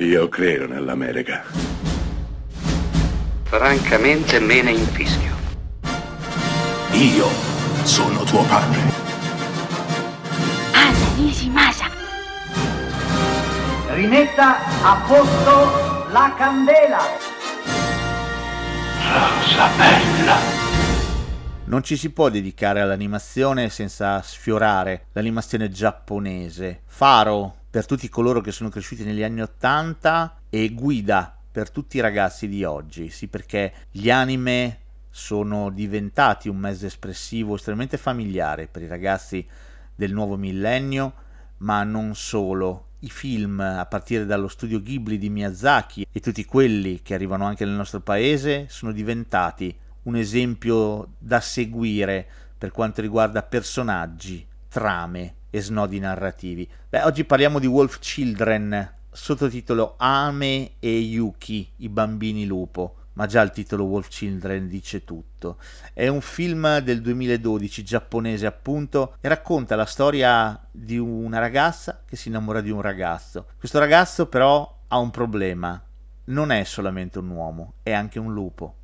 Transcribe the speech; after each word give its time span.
Io 0.00 0.28
credo 0.28 0.68
nell'America. 0.68 1.42
Francamente 3.42 4.38
me 4.38 4.62
ne 4.62 4.70
infischio. 4.70 5.34
Io 6.92 7.26
sono 7.82 8.22
tuo 8.22 8.44
padre. 8.44 8.78
Anna 10.72 11.14
Nishimasa. 11.16 11.86
Rimetta 13.88 14.58
a 14.84 15.04
posto 15.04 16.06
la 16.12 16.32
candela. 16.38 17.00
Rosa 19.02 19.68
bella. 19.76 20.36
Non 21.64 21.82
ci 21.82 21.96
si 21.96 22.10
può 22.10 22.28
dedicare 22.28 22.80
all'animazione 22.80 23.68
senza 23.68 24.22
sfiorare 24.22 25.06
l'animazione 25.14 25.68
giapponese. 25.68 26.82
Faro 26.86 27.57
per 27.70 27.86
tutti 27.86 28.08
coloro 28.08 28.40
che 28.40 28.52
sono 28.52 28.70
cresciuti 28.70 29.04
negli 29.04 29.22
anni 29.22 29.42
Ottanta 29.42 30.40
e 30.48 30.70
guida 30.70 31.36
per 31.50 31.70
tutti 31.70 31.98
i 31.98 32.00
ragazzi 32.00 32.48
di 32.48 32.64
oggi. 32.64 33.10
Sì, 33.10 33.28
perché 33.28 33.72
gli 33.90 34.10
anime 34.10 34.78
sono 35.10 35.70
diventati 35.70 36.48
un 36.48 36.56
mezzo 36.56 36.86
espressivo 36.86 37.56
estremamente 37.56 37.96
familiare 37.96 38.68
per 38.68 38.82
i 38.82 38.86
ragazzi 38.86 39.46
del 39.94 40.12
nuovo 40.12 40.36
millennio, 40.36 41.12
ma 41.58 41.82
non 41.82 42.14
solo. 42.14 42.84
I 43.00 43.10
film, 43.10 43.60
a 43.60 43.86
partire 43.86 44.26
dallo 44.26 44.48
studio 44.48 44.82
Ghibli 44.82 45.18
di 45.18 45.28
Miyazaki 45.28 46.06
e 46.10 46.18
tutti 46.18 46.44
quelli 46.44 47.00
che 47.00 47.14
arrivano 47.14 47.44
anche 47.44 47.64
nel 47.64 47.74
nostro 47.74 48.00
paese, 48.00 48.66
sono 48.68 48.90
diventati 48.90 49.76
un 50.04 50.16
esempio 50.16 51.12
da 51.18 51.40
seguire 51.40 52.26
per 52.56 52.72
quanto 52.72 53.00
riguarda 53.00 53.42
personaggi, 53.42 54.44
trame 54.68 55.34
e 55.50 55.60
snodi 55.60 55.98
narrativi. 55.98 56.68
Beh, 56.88 57.02
oggi 57.02 57.24
parliamo 57.24 57.58
di 57.58 57.66
Wolf 57.66 57.98
Children, 57.98 58.94
sottotitolo 59.10 59.94
Ame 59.98 60.72
e 60.78 60.98
Yuki, 60.98 61.72
i 61.76 61.88
bambini 61.88 62.46
lupo 62.46 62.94
ma 63.18 63.26
già 63.26 63.42
il 63.42 63.50
titolo 63.50 63.84
Wolf 63.84 64.06
Children 64.08 64.68
dice 64.68 65.02
tutto. 65.02 65.58
È 65.92 66.06
un 66.06 66.20
film 66.20 66.78
del 66.78 67.02
2012 67.02 67.82
giapponese 67.82 68.46
appunto 68.46 69.16
e 69.20 69.26
racconta 69.26 69.74
la 69.74 69.86
storia 69.86 70.58
di 70.70 70.98
una 70.98 71.40
ragazza 71.40 72.02
che 72.06 72.14
si 72.14 72.28
innamora 72.28 72.60
di 72.60 72.70
un 72.70 72.80
ragazzo. 72.80 73.46
Questo 73.58 73.80
ragazzo 73.80 74.28
però 74.28 74.82
ha 74.86 74.98
un 74.98 75.10
problema, 75.10 75.82
non 76.26 76.52
è 76.52 76.62
solamente 76.62 77.18
un 77.18 77.30
uomo, 77.30 77.74
è 77.82 77.90
anche 77.90 78.20
un 78.20 78.32
lupo. 78.32 78.76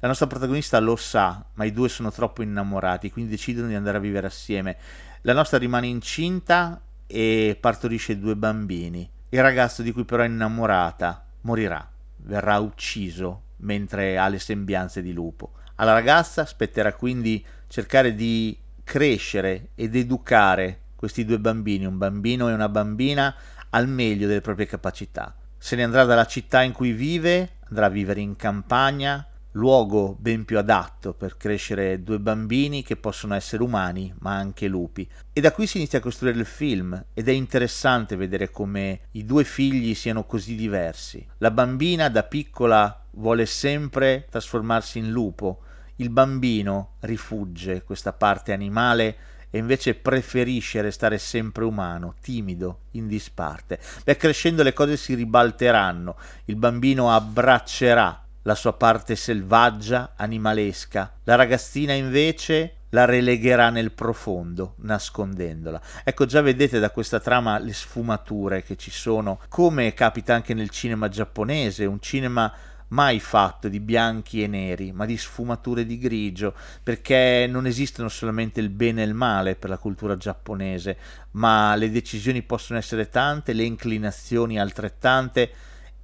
La 0.00 0.08
nostra 0.08 0.26
protagonista 0.26 0.78
lo 0.78 0.96
sa, 0.96 1.44
ma 1.54 1.64
i 1.64 1.72
due 1.72 1.88
sono 1.88 2.12
troppo 2.12 2.42
innamorati, 2.42 3.10
quindi 3.10 3.30
decidono 3.30 3.68
di 3.68 3.74
andare 3.74 3.96
a 3.96 4.00
vivere 4.00 4.26
assieme. 4.26 4.76
La 5.22 5.32
nostra 5.32 5.58
rimane 5.58 5.86
incinta 5.86 6.80
e 7.06 7.56
partorisce 7.58 8.18
due 8.18 8.36
bambini. 8.36 9.08
Il 9.30 9.40
ragazzo 9.40 9.82
di 9.82 9.92
cui 9.92 10.04
però 10.04 10.22
è 10.22 10.26
innamorata 10.26 11.24
morirà, 11.42 11.88
verrà 12.18 12.58
ucciso 12.58 13.42
mentre 13.58 14.18
ha 14.18 14.28
le 14.28 14.38
sembianze 14.38 15.00
di 15.02 15.12
lupo. 15.12 15.52
Alla 15.76 15.92
ragazza 15.92 16.44
spetterà 16.44 16.92
quindi 16.92 17.44
cercare 17.68 18.14
di 18.14 18.56
crescere 18.84 19.70
ed 19.74 19.96
educare 19.96 20.80
questi 20.94 21.24
due 21.24 21.38
bambini, 21.38 21.86
un 21.86 21.98
bambino 21.98 22.48
e 22.48 22.52
una 22.52 22.68
bambina, 22.68 23.34
al 23.70 23.88
meglio 23.88 24.26
delle 24.26 24.40
proprie 24.40 24.66
capacità. 24.66 25.34
Se 25.58 25.74
ne 25.74 25.84
andrà 25.84 26.04
dalla 26.04 26.26
città 26.26 26.62
in 26.62 26.72
cui 26.72 26.92
vive, 26.92 27.56
andrà 27.68 27.86
a 27.86 27.90
vivere 27.90 28.20
in 28.20 28.36
campagna, 28.36 29.26
luogo 29.56 30.16
ben 30.18 30.44
più 30.44 30.58
adatto 30.58 31.14
per 31.14 31.36
crescere 31.36 32.02
due 32.02 32.18
bambini 32.18 32.82
che 32.82 32.96
possono 32.96 33.34
essere 33.34 33.62
umani 33.62 34.14
ma 34.20 34.34
anche 34.34 34.68
lupi. 34.68 35.08
E 35.32 35.40
da 35.40 35.52
qui 35.52 35.66
si 35.66 35.78
inizia 35.78 35.98
a 35.98 36.02
costruire 36.02 36.38
il 36.38 36.46
film 36.46 37.04
ed 37.12 37.28
è 37.28 37.32
interessante 37.32 38.16
vedere 38.16 38.50
come 38.50 39.00
i 39.12 39.24
due 39.24 39.44
figli 39.44 39.94
siano 39.94 40.24
così 40.24 40.54
diversi. 40.54 41.26
La 41.38 41.50
bambina 41.50 42.08
da 42.08 42.22
piccola 42.22 43.04
vuole 43.12 43.46
sempre 43.46 44.26
trasformarsi 44.30 44.98
in 44.98 45.10
lupo, 45.10 45.62
il 45.96 46.10
bambino 46.10 46.96
rifugge 47.00 47.82
questa 47.82 48.12
parte 48.12 48.52
animale 48.52 49.16
e 49.48 49.58
invece 49.58 49.94
preferisce 49.94 50.82
restare 50.82 51.16
sempre 51.16 51.64
umano, 51.64 52.16
timido, 52.20 52.80
in 52.92 53.06
disparte. 53.06 53.78
Beh, 54.04 54.16
crescendo 54.16 54.62
le 54.62 54.74
cose 54.74 54.98
si 54.98 55.14
ribalteranno, 55.14 56.16
il 56.46 56.56
bambino 56.56 57.10
abbraccerà 57.10 58.25
la 58.46 58.54
sua 58.54 58.72
parte 58.74 59.16
selvaggia, 59.16 60.14
animalesca. 60.16 61.18
La 61.24 61.34
ragazzina 61.34 61.92
invece 61.92 62.74
la 62.90 63.04
relegherà 63.04 63.70
nel 63.70 63.90
profondo, 63.90 64.74
nascondendola. 64.78 65.80
Ecco, 66.04 66.26
già 66.26 66.40
vedete 66.40 66.78
da 66.78 66.90
questa 66.90 67.18
trama 67.18 67.58
le 67.58 67.72
sfumature 67.72 68.62
che 68.62 68.76
ci 68.76 68.92
sono, 68.92 69.40
come 69.48 69.92
capita 69.94 70.34
anche 70.34 70.54
nel 70.54 70.70
cinema 70.70 71.08
giapponese, 71.08 71.86
un 71.86 72.00
cinema 72.00 72.52
mai 72.88 73.18
fatto 73.18 73.68
di 73.68 73.80
bianchi 73.80 74.44
e 74.44 74.46
neri, 74.46 74.92
ma 74.92 75.06
di 75.06 75.18
sfumature 75.18 75.84
di 75.84 75.98
grigio, 75.98 76.54
perché 76.84 77.48
non 77.50 77.66
esistono 77.66 78.08
solamente 78.08 78.60
il 78.60 78.68
bene 78.68 79.02
e 79.02 79.06
il 79.06 79.14
male 79.14 79.56
per 79.56 79.70
la 79.70 79.78
cultura 79.78 80.16
giapponese, 80.16 80.96
ma 81.32 81.74
le 81.74 81.90
decisioni 81.90 82.42
possono 82.42 82.78
essere 82.78 83.08
tante, 83.08 83.54
le 83.54 83.64
inclinazioni 83.64 84.60
altrettante 84.60 85.50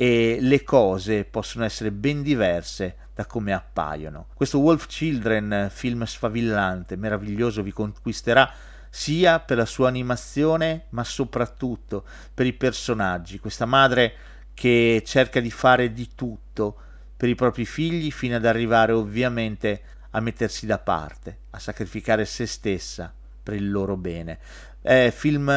e 0.02 0.38
le 0.40 0.64
cose 0.64 1.24
possono 1.24 1.64
essere 1.64 1.92
ben 1.92 2.22
diverse 2.22 2.96
da 3.14 3.24
come 3.24 3.52
appaiono. 3.52 4.26
Questo 4.34 4.58
Wolf 4.58 4.86
Children, 4.86 5.68
film 5.70 6.02
sfavillante, 6.02 6.96
meraviglioso, 6.96 7.62
vi 7.62 7.70
conquisterà 7.70 8.52
sia 8.90 9.38
per 9.38 9.58
la 9.58 9.64
sua 9.64 9.86
animazione, 9.86 10.86
ma 10.88 11.04
soprattutto 11.04 12.04
per 12.34 12.46
i 12.46 12.52
personaggi. 12.52 13.38
Questa 13.38 13.64
madre 13.64 14.14
che 14.54 15.04
cerca 15.06 15.38
di 15.38 15.52
fare 15.52 15.92
di 15.92 16.08
tutto 16.16 16.76
per 17.16 17.28
i 17.28 17.36
propri 17.36 17.64
figli 17.64 18.10
fino 18.10 18.34
ad 18.34 18.44
arrivare 18.44 18.90
ovviamente 18.90 19.82
a 20.10 20.18
mettersi 20.18 20.66
da 20.66 20.78
parte, 20.78 21.38
a 21.50 21.60
sacrificare 21.60 22.24
se 22.24 22.46
stessa 22.46 23.14
per 23.40 23.54
il 23.54 23.70
loro 23.70 23.96
bene. 23.96 24.40
È 24.80 25.12
film 25.14 25.48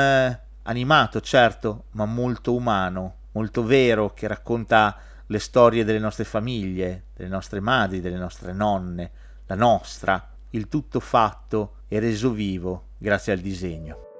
animato, 0.62 1.20
certo, 1.20 1.86
ma 1.94 2.06
molto 2.06 2.54
umano, 2.54 3.24
molto 3.36 3.64
vero, 3.64 4.14
che 4.14 4.28
racconta 4.28 4.98
le 5.28 5.40
storie 5.40 5.84
delle 5.84 6.00
nostre 6.00 6.24
famiglie, 6.24 7.06
delle 7.14 7.30
nostre 7.30 7.60
madri, 7.60 8.02
delle 8.02 8.18
nostre 8.18 8.54
nonne, 8.54 9.12
la 9.46 9.56
nostra, 9.56 10.30
il 10.52 10.68
tutto 10.68 11.00
fatto 11.00 11.78
e 11.88 12.00
reso 12.00 12.32
vivo 12.32 12.90
grazie 12.98 13.34
al 13.34 13.40
disegno. 13.40 14.15